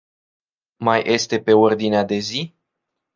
[0.79, 2.53] Mai este pe ordinea de zi?